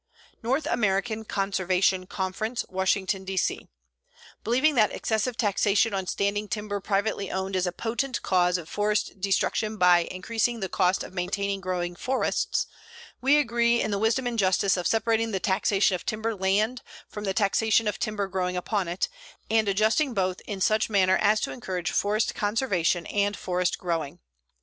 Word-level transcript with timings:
NORTH 0.41 0.65
AMERICAN 0.65 1.25
CONSERVATION 1.25 2.07
CONFERENCE, 2.07 2.65
Washington, 2.69 3.23
D. 3.23 3.37
C.: 3.37 3.67
Believing 4.43 4.73
that 4.73 4.91
excessive 4.91 5.37
taxation 5.37 5.93
on 5.93 6.07
standing 6.07 6.47
timber 6.47 6.79
privately 6.79 7.29
owned 7.29 7.55
is 7.55 7.67
a 7.67 7.71
potent 7.71 8.19
cause 8.23 8.57
of 8.57 8.67
forest 8.67 9.21
destruction 9.21 9.77
by 9.77 10.07
increasing 10.09 10.59
the 10.59 10.69
cost 10.69 11.03
of 11.03 11.13
maintaining 11.13 11.61
growing 11.61 11.95
forests, 11.95 12.65
we 13.21 13.37
agree 13.37 13.79
in 13.79 13.91
the 13.91 13.99
wisdom 13.99 14.25
and 14.25 14.39
justice 14.39 14.75
of 14.75 14.87
separating 14.87 15.29
the 15.33 15.39
taxation 15.39 15.93
of 15.93 16.03
timber 16.03 16.33
land 16.33 16.81
from 17.07 17.23
the 17.23 17.33
taxation 17.35 17.87
of 17.87 17.99
timber 17.99 18.27
growing 18.27 18.57
upon 18.57 18.87
it, 18.87 19.07
and 19.51 19.69
adjusting 19.69 20.15
both 20.15 20.41
in 20.47 20.59
such 20.59 20.89
manner 20.89 21.17
as 21.17 21.39
to 21.39 21.51
encourage 21.51 21.91
forest 21.91 22.33
conservation 22.33 23.05
and 23.05 23.37
forest 23.37 23.77
growing. 23.77 24.17